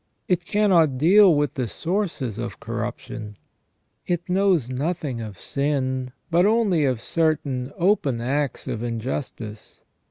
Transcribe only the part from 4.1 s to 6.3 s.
knows nothing of sin,